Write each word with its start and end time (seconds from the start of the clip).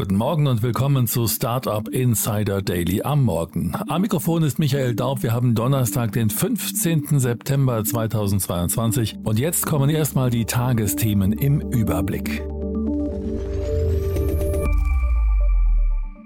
Guten 0.00 0.16
Morgen 0.16 0.46
und 0.46 0.62
willkommen 0.62 1.06
zu 1.06 1.28
Startup 1.28 1.86
Insider 1.86 2.62
Daily 2.62 3.02
am 3.02 3.22
Morgen. 3.22 3.74
Am 3.86 4.00
Mikrofon 4.00 4.42
ist 4.42 4.58
Michael 4.58 4.94
Daub. 4.94 5.22
Wir 5.22 5.34
haben 5.34 5.54
Donnerstag, 5.54 6.12
den 6.12 6.30
15. 6.30 7.20
September 7.20 7.84
2022 7.84 9.18
und 9.24 9.38
jetzt 9.38 9.66
kommen 9.66 9.90
erstmal 9.90 10.30
die 10.30 10.46
Tagesthemen 10.46 11.34
im 11.34 11.60
Überblick. 11.60 12.42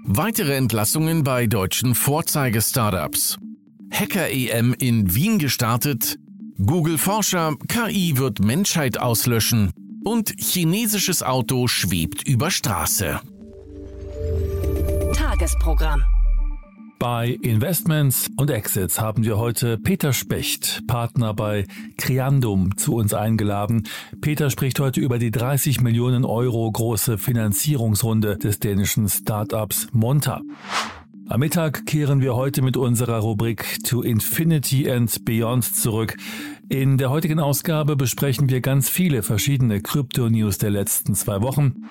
Weitere 0.05 0.55
Entlassungen 0.55 1.25
bei 1.25 1.45
deutschen 1.45 1.95
Vorzeige-Startups. 1.95 3.37
Hacker-EM 3.91 4.73
in 4.79 5.13
Wien 5.13 5.37
gestartet. 5.37 6.17
Google-Forscher, 6.65 7.57
KI 7.67 8.17
wird 8.17 8.39
Menschheit 8.39 8.97
auslöschen. 9.01 9.71
Und 10.05 10.33
chinesisches 10.39 11.23
Auto 11.23 11.67
schwebt 11.67 12.25
über 12.25 12.51
Straße. 12.51 13.19
Tagesprogramm. 15.35 16.01
Bei 16.97 17.37
Investments 17.41 18.29
und 18.37 18.49
Exits 18.49 19.01
haben 19.01 19.25
wir 19.25 19.37
heute 19.37 19.77
Peter 19.77 20.13
Specht, 20.13 20.87
Partner 20.87 21.33
bei 21.33 21.65
Criandum, 21.97 22.77
zu 22.77 22.95
uns 22.95 23.13
eingeladen. 23.13 23.83
Peter 24.21 24.49
spricht 24.49 24.79
heute 24.79 25.01
über 25.01 25.19
die 25.19 25.31
30 25.31 25.81
Millionen 25.81 26.23
Euro 26.23 26.71
große 26.71 27.17
Finanzierungsrunde 27.17 28.37
des 28.37 28.59
dänischen 28.59 29.09
Startups 29.09 29.89
Monta. 29.91 30.39
Am 31.27 31.41
Mittag 31.41 31.85
kehren 31.85 32.21
wir 32.21 32.35
heute 32.35 32.61
mit 32.61 32.77
unserer 32.77 33.19
Rubrik 33.19 33.83
To 33.89 34.03
Infinity 34.03 34.89
and 34.89 35.25
Beyond 35.25 35.65
zurück. 35.65 36.15
In 36.69 36.97
der 36.97 37.09
heutigen 37.09 37.41
Ausgabe 37.41 37.97
besprechen 37.97 38.47
wir 38.47 38.61
ganz 38.61 38.89
viele 38.89 39.21
verschiedene 39.21 39.81
Krypto-News 39.81 40.59
der 40.59 40.69
letzten 40.69 41.13
zwei 41.13 41.41
Wochen. 41.41 41.89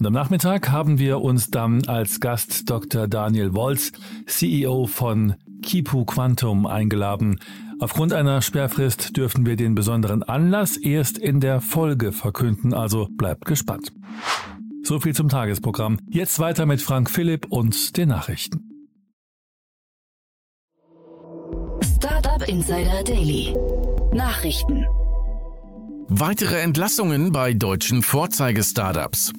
Und 0.00 0.06
am 0.06 0.14
Nachmittag 0.14 0.70
haben 0.70 0.98
wir 0.98 1.20
uns 1.20 1.50
dann 1.50 1.86
als 1.86 2.20
Gast 2.20 2.70
Dr. 2.70 3.06
Daniel 3.06 3.52
Wolz, 3.52 3.92
CEO 4.26 4.86
von 4.86 5.34
Kipu 5.60 6.06
Quantum, 6.06 6.64
eingeladen. 6.64 7.38
Aufgrund 7.80 8.14
einer 8.14 8.40
Sperrfrist 8.40 9.18
dürfen 9.18 9.44
wir 9.44 9.56
den 9.56 9.74
besonderen 9.74 10.22
Anlass 10.22 10.78
erst 10.78 11.18
in 11.18 11.40
der 11.40 11.60
Folge 11.60 12.12
verkünden, 12.12 12.72
also 12.72 13.08
bleibt 13.10 13.44
gespannt. 13.44 13.92
So 14.82 15.00
viel 15.00 15.14
zum 15.14 15.28
Tagesprogramm. 15.28 15.98
Jetzt 16.08 16.38
weiter 16.38 16.64
mit 16.64 16.80
Frank 16.80 17.10
Philipp 17.10 17.48
und 17.50 17.98
den 17.98 18.08
Nachrichten. 18.08 18.88
Startup 21.96 22.48
Insider 22.48 23.04
Daily. 23.04 23.54
Nachrichten. 24.14 24.86
Weitere 26.08 26.62
Entlassungen 26.62 27.32
bei 27.32 27.52
deutschen 27.52 28.02
Vorzeige-Startups. 28.02 29.34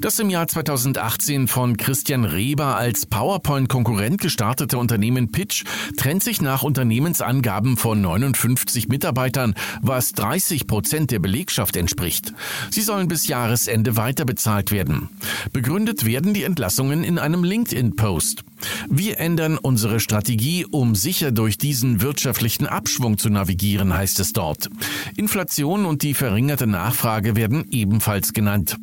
Das 0.00 0.18
im 0.18 0.30
Jahr 0.30 0.48
2018 0.48 1.48
von 1.48 1.76
Christian 1.76 2.24
Reber 2.24 2.76
als 2.76 3.06
PowerPoint-Konkurrent 3.06 4.20
gestartete 4.20 4.78
Unternehmen 4.78 5.30
Pitch 5.32 5.64
trennt 5.96 6.22
sich 6.22 6.40
nach 6.40 6.62
Unternehmensangaben 6.62 7.76
von 7.76 8.00
59 8.00 8.88
Mitarbeitern, 8.88 9.54
was 9.82 10.12
30 10.12 10.66
Prozent 10.66 11.10
der 11.10 11.18
Belegschaft 11.18 11.76
entspricht. 11.76 12.32
Sie 12.70 12.82
sollen 12.82 13.08
bis 13.08 13.26
Jahresende 13.26 13.96
weiter 13.96 14.24
bezahlt 14.24 14.70
werden. 14.70 15.08
Begründet 15.52 16.06
werden 16.06 16.34
die 16.34 16.44
Entlassungen 16.44 17.04
in 17.04 17.18
einem 17.18 17.44
LinkedIn-Post. 17.44 18.44
Wir 18.88 19.18
ändern 19.18 19.58
unsere 19.58 20.00
Strategie, 20.00 20.66
um 20.70 20.94
sicher 20.94 21.32
durch 21.32 21.58
diesen 21.58 22.00
wirtschaftlichen 22.00 22.66
Abschwung 22.66 23.18
zu 23.18 23.30
navigieren, 23.30 23.94
heißt 23.94 24.20
es 24.20 24.32
dort. 24.32 24.68
Inflation 25.16 25.84
und 25.86 26.02
die 26.02 26.14
verringerte 26.14 26.66
Nachfrage 26.66 27.36
werden 27.36 27.66
ebenfalls 27.70 28.32
genannt. 28.32 28.76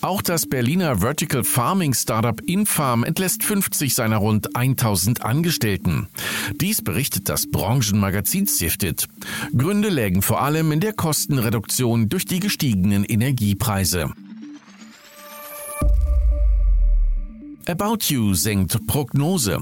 Auch 0.00 0.22
das 0.22 0.46
Berliner 0.46 0.98
Vertical 0.98 1.44
Farming 1.44 1.94
Startup 1.94 2.40
Infarm 2.40 3.04
entlässt 3.04 3.44
50 3.44 3.94
seiner 3.94 4.16
rund 4.16 4.56
1000 4.56 5.22
Angestellten. 5.22 6.08
Dies 6.60 6.82
berichtet 6.82 7.28
das 7.28 7.50
Branchenmagazin 7.50 8.46
Sifted. 8.46 9.06
Gründe 9.56 9.88
lägen 9.88 10.22
vor 10.22 10.42
allem 10.42 10.72
in 10.72 10.80
der 10.80 10.92
Kostenreduktion 10.92 12.08
durch 12.08 12.24
die 12.24 12.40
gestiegenen 12.40 13.04
Energiepreise. 13.04 14.12
About 17.66 17.98
You 18.08 18.34
senkt 18.34 18.86
Prognose. 18.86 19.60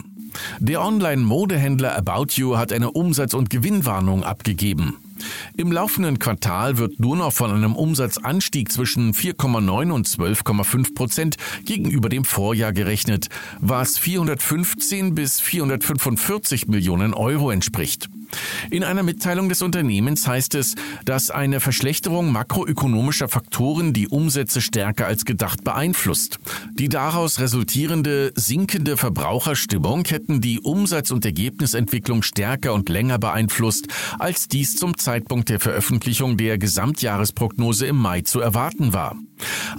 Der 0.61 0.81
Online-Modehändler 0.83 1.97
About 1.97 2.33
You 2.35 2.57
hat 2.57 2.73
eine 2.73 2.93
Umsatz- 2.93 3.35
und 3.35 3.51
Gewinnwarnung 3.51 4.23
abgegeben. 4.23 4.97
Im 5.57 5.73
laufenden 5.73 6.19
Quartal 6.19 6.79
wird 6.79 7.01
nur 7.01 7.17
noch 7.17 7.33
von 7.33 7.51
einem 7.51 7.75
Umsatzanstieg 7.75 8.71
zwischen 8.71 9.15
4,9 9.15 9.91
und 9.91 10.07
12,5 10.07 10.95
Prozent 10.95 11.37
gegenüber 11.65 12.09
dem 12.09 12.25
Vorjahr 12.25 12.73
gerechnet, 12.73 13.29
was 13.61 13.99
415 13.99 15.15
bis 15.15 15.41
445 15.41 16.69
Millionen 16.69 17.15
Euro 17.15 17.51
entspricht. 17.51 18.09
In 18.71 18.85
einer 18.85 19.03
Mitteilung 19.03 19.49
des 19.49 19.63
Unternehmens 19.63 20.27
heißt 20.27 20.55
es, 20.55 20.75
dass 21.05 21.31
eine 21.31 21.61
Verschlechterung 21.61 22.33
makroökonomischer 22.33 23.29
Faktoren 23.29 23.93
die 23.93 24.09
Umsätze 24.09 24.61
stärker 24.61 25.07
als 25.07 25.25
gedacht 25.25 25.65
beeinflusst. 25.65 26.39
Die 26.75 26.89
daraus 26.89 27.41
resultierende 27.41 28.33
sinkende 28.35 28.97
Verbraucherstimmung 28.97 30.05
hätten 30.07 30.41
die 30.41 30.61
Umsatz- 30.61 31.11
und 31.11 31.25
Ergebnisentwicklung 31.25 32.23
stärker 32.23 32.75
und 32.75 32.89
länger 32.89 33.19
beeinflusst, 33.19 33.87
als 34.19 34.49
dies 34.49 34.77
zum 34.77 34.99
Zeitpunkt 34.99 35.49
der 35.49 35.61
Veröffentlichung 35.61 36.37
der 36.37 36.59
Gesamtjahresprognose 36.59 37.87
im 37.87 37.97
Mai 37.97 38.23
zu 38.23 38.41
erwarten 38.41 38.93
war. 38.93 39.17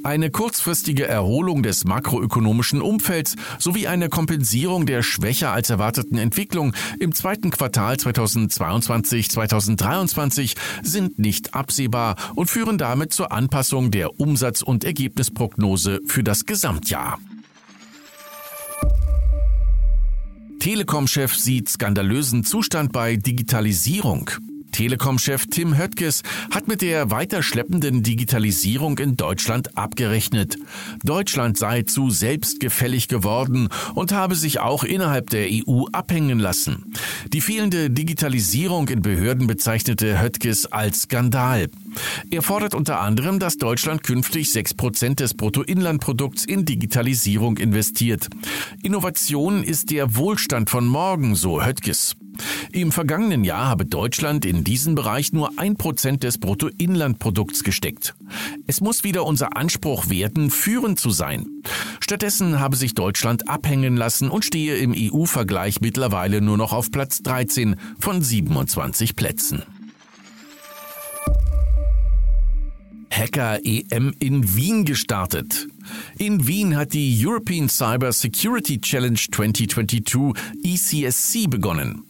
Eine 0.03 0.31
kurzfristige 0.31 1.05
Erholung 1.05 1.63
des 1.63 1.83
makroökonomischen 1.83 2.81
Umfelds 2.81 3.35
sowie 3.57 3.87
eine 3.87 4.09
Kompensierung 4.09 4.85
der 4.85 5.03
schwächer 5.03 5.51
als 5.51 5.69
erwarteten 5.69 6.17
Entwicklung 6.17 6.73
im 6.99 7.13
zweiten 7.13 7.51
Quartal 7.51 7.97
2022-2023 8.47 10.55
sind 10.81 11.19
nicht 11.19 11.53
absehbar 11.53 12.15
und 12.35 12.49
führen 12.49 12.77
damit 12.77 13.13
zur 13.13 13.31
Anpassung 13.31 13.91
der 13.91 14.19
Umsatz- 14.19 14.61
und 14.61 14.83
Ergebnisprognose 14.83 16.01
für 16.05 16.23
das 16.23 16.45
Gesamtjahr. 16.45 17.17
Telekom-Chef 20.59 21.35
sieht 21.35 21.69
skandalösen 21.69 22.43
Zustand 22.43 22.91
bei 22.91 23.15
Digitalisierung. 23.15 24.29
Telekom-Chef 24.71 25.47
Tim 25.47 25.77
Höttges 25.77 26.23
hat 26.51 26.67
mit 26.67 26.81
der 26.81 27.11
weiter 27.11 27.43
schleppenden 27.43 28.03
Digitalisierung 28.03 28.97
in 28.97 29.17
Deutschland 29.17 29.77
abgerechnet. 29.77 30.57
Deutschland 31.03 31.57
sei 31.57 31.83
zu 31.83 32.09
selbstgefällig 32.09 33.07
geworden 33.07 33.69
und 33.95 34.11
habe 34.11 34.35
sich 34.35 34.59
auch 34.59 34.83
innerhalb 34.83 35.29
der 35.29 35.47
EU 35.49 35.85
abhängen 35.91 36.39
lassen. 36.39 36.93
Die 37.33 37.41
fehlende 37.41 37.89
Digitalisierung 37.89 38.87
in 38.87 39.01
Behörden 39.01 39.47
bezeichnete 39.47 40.21
Höttges 40.21 40.71
als 40.71 41.01
Skandal. 41.01 41.67
Er 42.31 42.41
fordert 42.41 42.75
unter 42.75 42.99
anderem, 43.01 43.39
dass 43.39 43.57
Deutschland 43.57 44.03
künftig 44.03 44.47
6% 44.49 45.15
des 45.15 45.33
Bruttoinlandprodukts 45.33 46.45
in 46.45 46.65
Digitalisierung 46.65 47.57
investiert. 47.57 48.27
Innovation 48.83 49.63
ist 49.63 49.91
der 49.91 50.15
Wohlstand 50.15 50.69
von 50.69 50.85
morgen, 50.87 51.35
so 51.35 51.63
Höttges. 51.63 52.15
Im 52.71 52.91
vergangenen 52.91 53.43
Jahr 53.43 53.67
habe 53.67 53.85
Deutschland 53.85 54.45
in 54.45 54.63
diesen 54.63 54.93
Bereich 54.93 55.33
nur 55.33 55.57
ein 55.57 55.75
Prozent 55.75 56.23
des 56.23 56.37
Bruttoinlandprodukts 56.37 57.63
gesteckt. 57.63 58.15
Es 58.67 58.79
muss 58.79 59.03
wieder 59.03 59.25
unser 59.25 59.57
Anspruch 59.57 60.09
werden, 60.09 60.51
führend 60.51 60.99
zu 60.99 61.09
sein. 61.09 61.47
Stattdessen 61.99 62.59
habe 62.59 62.75
sich 62.75 62.93
Deutschland 62.93 63.49
abhängen 63.49 63.97
lassen 63.97 64.29
und 64.29 64.45
stehe 64.45 64.77
im 64.77 64.93
EU-Vergleich 64.95 65.81
mittlerweile 65.81 66.41
nur 66.41 66.57
noch 66.57 66.71
auf 66.71 66.91
Platz 66.91 67.23
13 67.23 67.75
von 67.99 68.21
27 68.21 69.15
Plätzen. 69.15 69.63
Hacker-EM 73.11 74.13
in 74.19 74.55
Wien 74.55 74.85
gestartet. 74.85 75.67
In 76.17 76.47
Wien 76.47 76.75
hat 76.75 76.93
die 76.93 77.25
European 77.25 77.69
Cyber 77.69 78.11
Security 78.11 78.79
Challenge 78.79 79.19
2022 79.31 80.33
ECSC 80.63 81.49
begonnen. 81.49 82.03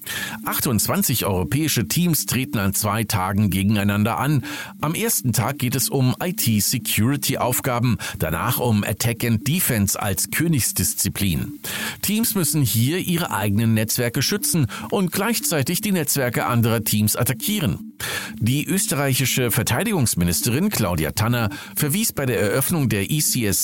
28 0.46 1.26
europäische 1.26 1.88
Teams 1.88 2.26
treten 2.26 2.58
an 2.58 2.74
zwei 2.74 3.04
Tagen 3.04 3.50
gegeneinander 3.50 4.18
an. 4.18 4.44
Am 4.82 4.96
ersten 4.96 5.34
Tag 5.34 5.60
geht 5.60 5.76
es 5.76 5.90
um 5.90 6.16
IT-Security-Aufgaben, 6.22 7.98
danach 8.18 8.60
um 8.60 8.84
Attack 8.84 9.24
and 9.24 9.48
Defense 9.48 10.02
als 10.02 10.32
Königsdisziplin. 10.32 11.60
Teams 12.02 12.36
müssen 12.36 12.62
hier 12.62 12.98
ihre 12.98 13.32
eigenen 13.32 13.74
Netzwerke 13.74 14.22
schützen 14.22 14.68
und 14.92 15.12
gleichzeitig 15.12 15.82
die 15.82 15.92
Netzwerke 15.92 16.46
anderer 16.46 16.84
Teams 16.84 17.16
attackieren. 17.16 17.94
Die 18.40 18.66
österreichische 18.66 19.52
Verteidigungsministerin 19.52 20.70
Claudia 20.70 21.12
Tanner 21.12 21.50
verwies 21.76 22.14
bei 22.14 22.26
der 22.26 22.40
Eröffnung 22.40 22.88
der 22.88 23.12
ECSC 23.12 23.59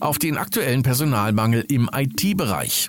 auf 0.00 0.18
den 0.18 0.36
aktuellen 0.36 0.82
Personalmangel 0.82 1.64
im 1.68 1.88
IT-Bereich. 1.92 2.88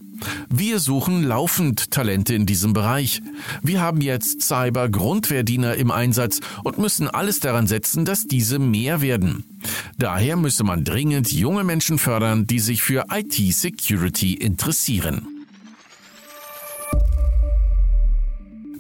Wir 0.50 0.80
suchen 0.80 1.24
laufend 1.24 1.92
Talente 1.92 2.34
in 2.34 2.46
diesem 2.46 2.74
Bereich. 2.74 3.22
Wir 3.62 3.82
haben 3.82 4.02
jetzt 4.02 4.42
Cyber-Grundwehrdiener 4.42 5.76
im 5.76 5.92
Einsatz 5.92 6.40
und 6.64 6.78
müssen 6.78 7.10
alles 7.10 7.40
daran 7.40 7.68
setzen, 7.68 8.06
dass 8.06 8.28
diese 8.28 8.60
mehr 8.60 9.02
werden. 9.02 9.44
Daher 9.98 10.36
müsse 10.36 10.64
man 10.64 10.84
dringend 10.84 11.32
junge 11.32 11.64
Menschen 11.64 11.98
fördern, 11.98 12.48
die 12.48 12.60
sich 12.60 12.82
für 12.82 13.06
IT-Security 13.12 14.34
interessieren. 14.34 15.28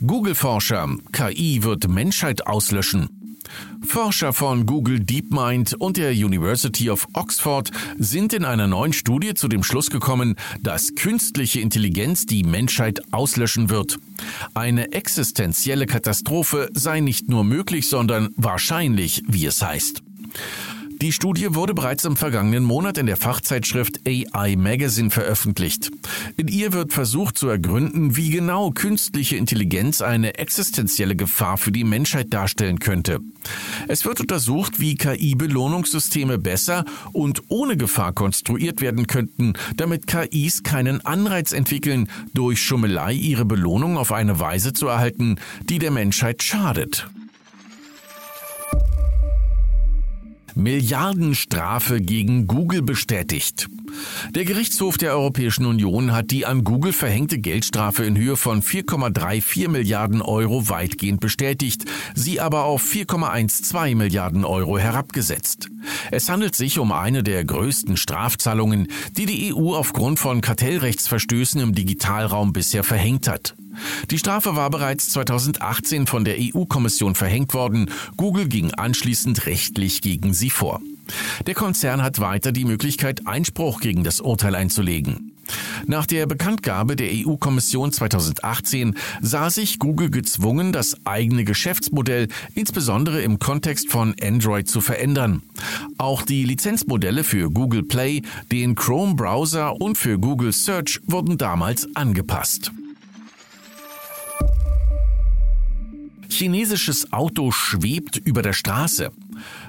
Google-Forscher, 0.06 0.97
KI 1.12 1.63
wird 1.63 1.88
Menschheit 1.88 2.45
auslöschen. 2.45 3.14
Forscher 3.85 4.33
von 4.33 4.65
Google 4.65 4.99
DeepMind 4.99 5.75
und 5.75 5.97
der 5.97 6.11
University 6.11 6.89
of 6.89 7.07
Oxford 7.13 7.71
sind 7.97 8.33
in 8.33 8.45
einer 8.45 8.67
neuen 8.67 8.93
Studie 8.93 9.33
zu 9.33 9.47
dem 9.47 9.63
Schluss 9.63 9.89
gekommen, 9.89 10.35
dass 10.61 10.95
künstliche 10.95 11.59
Intelligenz 11.59 12.25
die 12.25 12.43
Menschheit 12.43 13.01
auslöschen 13.11 13.69
wird. 13.69 13.97
Eine 14.53 14.91
existenzielle 14.91 15.85
Katastrophe 15.85 16.69
sei 16.73 16.99
nicht 16.99 17.29
nur 17.29 17.43
möglich, 17.43 17.89
sondern 17.89 18.29
wahrscheinlich, 18.35 19.23
wie 19.27 19.45
es 19.45 19.61
heißt. 19.61 20.01
Die 21.01 21.12
Studie 21.12 21.53
wurde 21.53 21.74
bereits 21.74 22.06
im 22.06 22.15
vergangenen 22.15 22.63
Monat 22.63 22.97
in 22.97 23.06
der 23.06 23.18
Fachzeitschrift 23.18 24.00
AI 24.07 24.56
Magazine 24.56 25.09
veröffentlicht. 25.09 25.92
In 26.38 26.47
ihr 26.47 26.71
wird 26.71 26.94
versucht 26.94 27.38
zu 27.38 27.50
ergründen, 27.50 28.15
wie 28.15 28.30
genau 28.30 28.71
künstliche 28.71 29.36
Intelligenz 29.36 30.01
eine 30.01 30.38
existenzielle 30.38 31.18
Gefahr 31.18 31.57
für 31.57 31.74
die 31.74 31.83
Menschheit 31.83 32.33
darstellen 32.33 32.80
könnte. 32.80 33.19
Es 33.89 34.06
wird 34.06 34.21
untersucht, 34.21 34.80
wie 34.80 34.95
KI-Belohnungssysteme 34.95 36.38
besser 36.38 36.86
und 37.12 37.44
ohne 37.50 37.75
Gefahr 37.75 38.13
konstruiert 38.13 38.80
werden 38.80 39.06
könnten, 39.06 39.53
damit 39.75 40.07
KIs 40.07 40.63
keinen 40.63 41.06
Anreiz 41.06 41.51
entwickeln, 41.51 42.07
durch 42.33 42.62
Schummelei 42.62 43.13
ihre 43.13 43.44
Belohnung 43.44 43.98
auf 43.98 44.13
eine 44.13 44.39
Weise 44.39 44.71
zu 44.71 44.88
erhalten, 44.88 45.36
die 45.69 45.80
der 45.80 45.91
Menschheit 45.91 46.41
schadet. 46.41 47.09
Milliardenstrafe 50.55 51.99
gegen 51.99 52.47
Google 52.47 52.81
bestätigt. 52.81 53.67
Der 54.31 54.45
Gerichtshof 54.45 54.97
der 54.97 55.13
Europäischen 55.13 55.65
Union 55.65 56.12
hat 56.12 56.31
die 56.31 56.45
an 56.45 56.63
Google 56.63 56.94
verhängte 56.94 57.38
Geldstrafe 57.38 58.03
in 58.03 58.18
Höhe 58.18 58.36
von 58.38 58.62
4,34 58.62 59.68
Milliarden 59.69 60.21
Euro 60.21 60.69
weitgehend 60.69 61.19
bestätigt, 61.19 61.86
sie 62.13 62.39
aber 62.39 62.63
auf 62.63 62.83
4,12 62.83 63.95
Milliarden 63.95 64.45
Euro 64.45 64.77
herabgesetzt. 64.77 65.69
Es 66.12 66.30
handelt 66.30 66.56
sich 66.56 66.80
um 66.80 66.92
eine 66.92 67.24
der 67.24 67.44
größten 67.44 67.97
Strafzahlungen, 67.97 68.88
die 69.18 69.25
die 69.25 69.53
EU 69.53 69.75
aufgrund 69.75 70.19
von 70.19 70.41
Kartellrechtsverstößen 70.41 71.62
im 71.62 71.75
Digitalraum 71.75 72.53
bisher 72.53 72.83
verhängt 72.83 73.27
hat. 73.27 73.56
Die 74.09 74.19
Strafe 74.19 74.56
war 74.56 74.69
bereits 74.69 75.09
2018 75.09 76.07
von 76.07 76.24
der 76.25 76.38
EU-Kommission 76.39 77.15
verhängt 77.15 77.53
worden. 77.53 77.91
Google 78.18 78.48
ging 78.48 78.71
anschließend 78.71 79.45
rechtlich 79.45 80.01
gegen 80.01 80.33
sie 80.33 80.50
vor. 80.50 80.81
Der 81.45 81.53
Konzern 81.53 82.01
hat 82.01 82.19
weiter 82.19 82.51
die 82.51 82.65
Möglichkeit, 82.65 83.27
Einspruch 83.27 83.79
gegen 83.79 84.03
das 84.03 84.21
Urteil 84.21 84.55
einzulegen. 84.55 85.31
Nach 85.85 86.05
der 86.05 86.25
Bekanntgabe 86.25 86.95
der 86.95 87.09
EU-Kommission 87.11 87.91
2018 87.91 88.95
sah 89.21 89.49
sich 89.49 89.79
Google 89.79 90.09
gezwungen, 90.09 90.73
das 90.73 90.95
eigene 91.05 91.43
Geschäftsmodell 91.43 92.27
insbesondere 92.55 93.21
im 93.21 93.39
Kontext 93.39 93.91
von 93.91 94.15
Android 94.21 94.67
zu 94.67 94.81
verändern. 94.81 95.43
Auch 95.97 96.23
die 96.23 96.45
Lizenzmodelle 96.45 97.23
für 97.23 97.51
Google 97.51 97.83
Play, 97.83 98.21
den 98.51 98.75
Chrome-Browser 98.75 99.79
und 99.79 99.97
für 99.97 100.17
Google 100.17 100.53
Search 100.53 100.99
wurden 101.05 101.37
damals 101.37 101.95
angepasst. 101.95 102.71
Chinesisches 106.29 107.13
Auto 107.13 107.51
schwebt 107.51 108.17
über 108.17 108.41
der 108.41 108.53
Straße. 108.53 109.11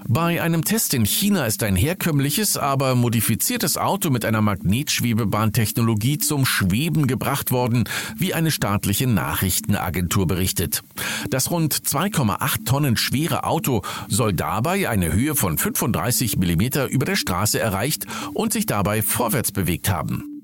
Bei 0.08 0.42
einem 0.42 0.64
Test 0.64 0.94
in 0.94 1.04
China 1.04 1.46
ist 1.46 1.62
ein 1.62 1.76
herkömmliches, 1.76 2.56
aber 2.56 2.94
modifiziertes 2.94 3.76
Auto 3.76 4.10
mit 4.10 4.24
einer 4.24 4.40
Magnetschwebebahntechnologie 4.40 6.18
zum 6.18 6.46
Schweben 6.46 7.06
gebracht 7.06 7.50
worden, 7.50 7.84
wie 8.16 8.34
eine 8.34 8.50
staatliche 8.50 9.06
Nachrichtenagentur 9.06 10.26
berichtet. 10.26 10.82
Das 11.30 11.50
rund 11.50 11.74
2,8 11.74 12.64
Tonnen 12.64 12.96
schwere 12.96 13.44
Auto 13.44 13.82
soll 14.08 14.32
dabei 14.32 14.88
eine 14.88 15.12
Höhe 15.12 15.34
von 15.34 15.58
35 15.58 16.36
Millimeter 16.38 16.88
über 16.88 17.04
der 17.06 17.16
Straße 17.16 17.58
erreicht 17.58 18.06
und 18.32 18.52
sich 18.52 18.66
dabei 18.66 19.02
vorwärts 19.02 19.52
bewegt 19.52 19.88
haben. 19.88 20.35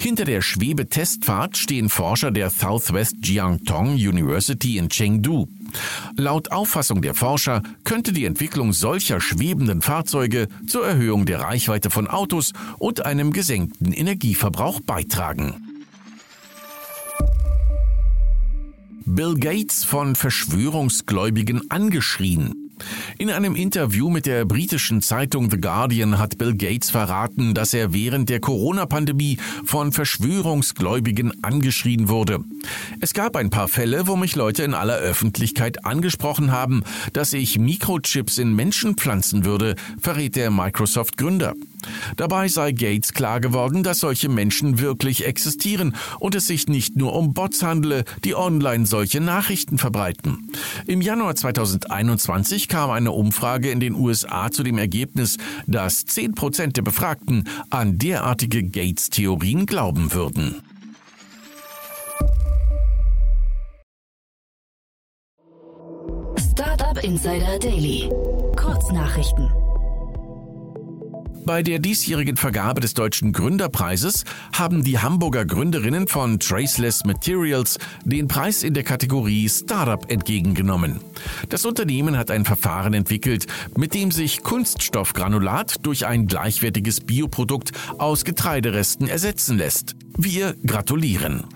Hinter 0.00 0.24
der 0.24 0.42
Schwebetestfahrt 0.42 1.56
stehen 1.56 1.88
Forscher 1.88 2.30
der 2.30 2.50
Southwest 2.50 3.16
Jiangtong 3.22 3.94
University 3.94 4.78
in 4.78 4.88
Chengdu. 4.88 5.48
Laut 6.16 6.52
Auffassung 6.52 7.02
der 7.02 7.14
Forscher 7.14 7.62
könnte 7.84 8.12
die 8.12 8.24
Entwicklung 8.24 8.72
solcher 8.72 9.20
schwebenden 9.20 9.82
Fahrzeuge 9.82 10.48
zur 10.66 10.86
Erhöhung 10.86 11.26
der 11.26 11.40
Reichweite 11.40 11.90
von 11.90 12.08
Autos 12.08 12.52
und 12.78 13.04
einem 13.04 13.32
gesenkten 13.32 13.92
Energieverbrauch 13.92 14.80
beitragen. 14.80 15.54
Bill 19.06 19.34
Gates 19.34 19.84
von 19.84 20.14
Verschwörungsgläubigen 20.14 21.70
angeschrien. 21.70 22.59
In 23.18 23.30
einem 23.30 23.54
Interview 23.54 24.10
mit 24.10 24.26
der 24.26 24.44
britischen 24.44 25.02
Zeitung 25.02 25.50
The 25.50 25.60
Guardian 25.60 26.18
hat 26.18 26.38
Bill 26.38 26.56
Gates 26.56 26.90
verraten, 26.90 27.54
dass 27.54 27.74
er 27.74 27.92
während 27.92 28.28
der 28.28 28.40
Corona-Pandemie 28.40 29.38
von 29.64 29.92
Verschwörungsgläubigen 29.92 31.32
angeschrien 31.42 32.08
wurde. 32.08 32.40
Es 33.00 33.14
gab 33.14 33.36
ein 33.36 33.50
paar 33.50 33.68
Fälle, 33.68 34.06
wo 34.06 34.16
mich 34.16 34.36
Leute 34.36 34.62
in 34.62 34.74
aller 34.74 34.96
Öffentlichkeit 34.96 35.84
angesprochen 35.84 36.52
haben, 36.52 36.82
dass 37.12 37.32
ich 37.32 37.58
Mikrochips 37.58 38.38
in 38.38 38.54
Menschen 38.54 38.96
pflanzen 38.96 39.44
würde, 39.44 39.76
verrät 40.00 40.36
der 40.36 40.50
Microsoft-Gründer. 40.50 41.54
Dabei 42.16 42.48
sei 42.48 42.72
Gates 42.72 43.12
klar 43.12 43.40
geworden, 43.40 43.82
dass 43.82 44.00
solche 44.00 44.28
Menschen 44.28 44.78
wirklich 44.78 45.26
existieren 45.26 45.94
und 46.18 46.34
es 46.34 46.46
sich 46.46 46.68
nicht 46.68 46.96
nur 46.96 47.14
um 47.14 47.34
Bots 47.34 47.62
handle, 47.62 48.04
die 48.24 48.34
online 48.34 48.86
solche 48.86 49.20
Nachrichten 49.20 49.78
verbreiten. 49.78 50.50
Im 50.86 51.00
Januar 51.00 51.34
2021 51.34 52.68
kam 52.68 52.90
eine 52.90 53.12
Umfrage 53.12 53.70
in 53.70 53.80
den 53.80 53.94
USA 53.94 54.50
zu 54.50 54.62
dem 54.62 54.78
Ergebnis, 54.78 55.36
dass 55.66 56.04
10 56.04 56.34
Prozent 56.34 56.76
der 56.76 56.82
Befragten 56.82 57.44
an 57.70 57.98
derartige 57.98 58.62
Gates-Theorien 58.62 59.66
glauben 59.66 60.12
würden. 60.12 60.62
Startup 66.36 67.02
Insider 67.02 67.58
Daily. 67.58 68.10
Kurznachrichten. 68.56 69.69
Bei 71.50 71.64
der 71.64 71.80
diesjährigen 71.80 72.36
Vergabe 72.36 72.80
des 72.80 72.94
Deutschen 72.94 73.32
Gründerpreises 73.32 74.22
haben 74.56 74.84
die 74.84 75.00
Hamburger 75.00 75.44
Gründerinnen 75.44 76.06
von 76.06 76.38
Traceless 76.38 77.04
Materials 77.04 77.76
den 78.04 78.28
Preis 78.28 78.62
in 78.62 78.72
der 78.72 78.84
Kategorie 78.84 79.48
Startup 79.48 80.08
entgegengenommen. 80.08 81.00
Das 81.48 81.64
Unternehmen 81.64 82.16
hat 82.16 82.30
ein 82.30 82.44
Verfahren 82.44 82.94
entwickelt, 82.94 83.48
mit 83.76 83.94
dem 83.94 84.12
sich 84.12 84.44
Kunststoffgranulat 84.44 85.84
durch 85.84 86.06
ein 86.06 86.28
gleichwertiges 86.28 87.00
Bioprodukt 87.00 87.72
aus 87.98 88.24
Getreideresten 88.24 89.08
ersetzen 89.08 89.58
lässt. 89.58 89.96
Wir 90.16 90.54
gratulieren. 90.64 91.46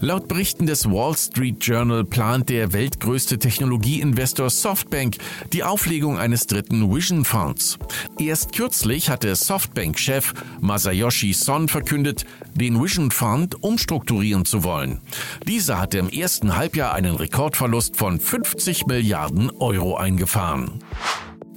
Laut 0.00 0.28
Berichten 0.28 0.66
des 0.66 0.84
Wall 0.84 1.16
Street 1.16 1.56
Journal 1.64 2.04
plant 2.04 2.50
der 2.50 2.74
weltgrößte 2.74 3.38
Technologieinvestor 3.38 4.50
Softbank 4.50 5.16
die 5.54 5.64
Auflegung 5.64 6.18
eines 6.18 6.46
dritten 6.46 6.94
Vision 6.94 7.24
Funds. 7.24 7.78
Erst 8.18 8.52
kürzlich 8.52 9.08
hatte 9.08 9.34
Softbank-Chef 9.34 10.34
Masayoshi 10.60 11.32
Son 11.32 11.68
verkündet, 11.68 12.26
den 12.54 12.82
Vision 12.82 13.10
Fund 13.10 13.62
umstrukturieren 13.62 14.44
zu 14.44 14.64
wollen. 14.64 15.00
Dieser 15.48 15.80
hatte 15.80 15.96
im 15.96 16.10
ersten 16.10 16.56
Halbjahr 16.56 16.92
einen 16.92 17.16
Rekordverlust 17.16 17.96
von 17.96 18.20
50 18.20 18.86
Milliarden 18.86 19.50
Euro 19.50 19.96
eingefahren. 19.96 20.84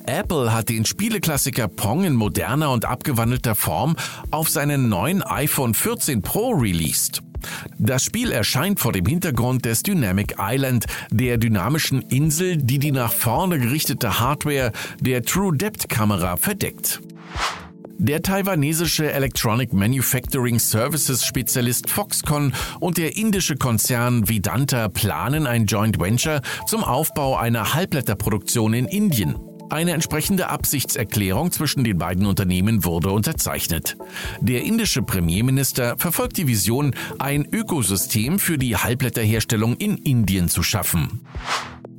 Apple 0.06 0.54
hat 0.54 0.70
den 0.70 0.86
Spieleklassiker 0.86 1.68
Pong 1.68 2.06
in 2.06 2.16
moderner 2.16 2.72
und 2.72 2.86
abgewandelter 2.86 3.54
Form 3.54 3.98
auf 4.32 4.50
seinen 4.50 4.88
neuen 4.88 5.22
iPhone 5.22 5.74
14 5.74 6.22
Pro 6.22 6.52
released. 6.52 7.22
Das 7.78 8.04
Spiel 8.04 8.32
erscheint 8.32 8.80
vor 8.80 8.92
dem 8.92 9.06
Hintergrund 9.06 9.66
des 9.66 9.84
Dynamic 9.84 10.36
Island, 10.40 10.86
der 11.12 11.38
dynamischen 11.38 12.02
Insel, 12.02 12.58
die 12.58 12.80
die 12.80 12.92
nach 12.92 13.14
vorne 13.14 13.60
gerichtete 13.60 14.20
Hardware 14.20 14.72
der 15.00 15.24
True 15.24 15.56
Depth 15.56 15.90
Kamera 15.90 16.38
verdeckt. 16.38 17.02
Der 18.02 18.22
taiwanesische 18.22 19.12
Electronic 19.12 19.74
Manufacturing 19.74 20.58
Services 20.58 21.26
Spezialist 21.26 21.90
Foxconn 21.90 22.54
und 22.80 22.98
der 22.98 23.18
indische 23.18 23.58
Konzern 23.58 24.30
Vedanta 24.30 24.88
planen 24.88 25.46
ein 25.46 25.66
Joint 25.66 26.00
Venture 26.00 26.42
zum 26.66 26.86
Aufbau 26.86 27.36
einer 27.36 27.74
Halbblätterproduktion 27.74 28.74
in 28.74 28.86
Indien. 28.86 29.36
Eine 29.70 29.92
entsprechende 29.92 30.50
Absichtserklärung 30.50 31.52
zwischen 31.52 31.84
den 31.84 31.98
beiden 31.98 32.26
Unternehmen 32.26 32.86
wurde 32.86 33.12
unterzeichnet. 33.12 33.98
Der 34.42 34.64
indische 34.64 35.04
Premierminister 35.04 35.96
verfolgt 35.98 36.38
die 36.38 36.48
Vision, 36.48 36.96
ein 37.20 37.48
Ökosystem 37.52 38.40
für 38.40 38.58
die 38.58 38.76
Halbblätterherstellung 38.76 39.76
in 39.78 39.98
Indien 39.98 40.50
zu 40.50 40.64
schaffen. 40.64 41.22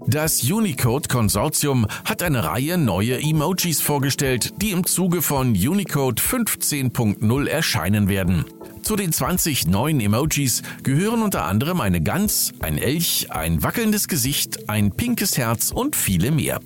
Das 0.07 0.43
Unicode-Konsortium 0.43 1.87
hat 2.05 2.23
eine 2.23 2.43
Reihe 2.43 2.79
neue 2.79 3.21
Emojis 3.21 3.81
vorgestellt, 3.81 4.55
die 4.61 4.73
im 4.73 4.85
Zuge 4.85 5.23
von 5.23 5.51
Unicode 5.51 6.21
15.0 6.21 7.47
erscheinen 7.47 8.09
werden. 8.09 8.45
Zu 8.83 8.97
den 8.97 9.13
20 9.13 9.69
neuen 9.69 10.01
Emojis 10.01 10.63
gehören 10.83 11.23
unter 11.23 11.45
anderem 11.45 11.81
eine 11.81 12.03
Gans, 12.03 12.53
ein 12.61 12.79
Elch, 12.79 13.29
ein 13.31 13.63
wackelndes 13.63 14.09
Gesicht, 14.09 14.69
ein 14.69 14.91
pinkes 14.91 15.39
Herz 15.39 15.71
und 15.71 15.95
viele 15.95 16.33
mehr. 16.33 16.61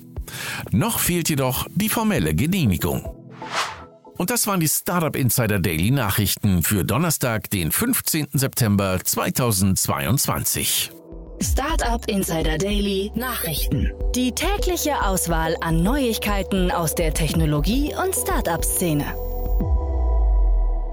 Noch 0.71 0.99
fehlt 0.99 1.29
jedoch 1.29 1.67
die 1.75 1.89
formelle 1.89 2.35
Genehmigung. 2.35 3.05
Und 4.17 4.31
das 4.31 4.47
waren 4.47 4.61
die 4.61 4.69
Startup 4.69 5.15
Insider 5.17 5.59
Daily 5.59 5.91
Nachrichten 5.91 6.63
für 6.63 6.85
Donnerstag, 6.85 7.51
den 7.51 7.73
15. 7.73 8.29
September 8.33 9.01
2022. 9.03 10.93
Startup 11.43 12.07
Insider 12.09 12.59
Daily 12.59 13.11
Nachrichten. 13.15 13.93
Die 14.15 14.33
tägliche 14.33 15.03
Auswahl 15.03 15.57
an 15.61 15.83
Neuigkeiten 15.83 16.71
aus 16.71 16.95
der 16.95 17.13
Technologie- 17.13 17.93
und 17.95 18.15
Startup-Szene. 18.15 19.05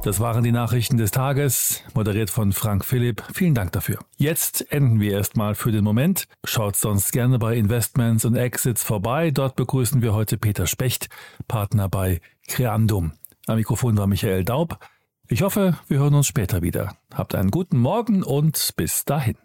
Das 0.03 0.19
waren 0.19 0.43
die 0.43 0.51
Nachrichten 0.51 0.97
des 0.97 1.11
Tages, 1.11 1.83
moderiert 1.93 2.31
von 2.31 2.53
Frank 2.53 2.85
Philipp. 2.85 3.23
Vielen 3.33 3.53
Dank 3.53 3.71
dafür. 3.71 3.99
Jetzt 4.17 4.71
enden 4.71 4.99
wir 4.99 5.11
erstmal 5.11 5.53
für 5.53 5.71
den 5.71 5.83
Moment. 5.83 6.27
Schaut 6.43 6.75
sonst 6.75 7.11
gerne 7.11 7.37
bei 7.37 7.55
Investments 7.55 8.25
und 8.25 8.35
Exits 8.35 8.81
vorbei. 8.81 9.29
Dort 9.29 9.55
begrüßen 9.55 10.01
wir 10.01 10.15
heute 10.15 10.39
Peter 10.39 10.65
Specht, 10.65 11.09
Partner 11.47 11.87
bei 11.87 12.19
Creandum. 12.47 13.11
Am 13.45 13.57
Mikrofon 13.57 13.95
war 13.95 14.07
Michael 14.07 14.43
Daub. 14.43 14.79
Ich 15.27 15.43
hoffe, 15.43 15.77
wir 15.87 15.99
hören 15.99 16.15
uns 16.15 16.25
später 16.25 16.63
wieder. 16.63 16.95
Habt 17.13 17.35
einen 17.35 17.51
guten 17.51 17.77
Morgen 17.77 18.23
und 18.23 18.73
bis 18.75 19.05
dahin. 19.05 19.37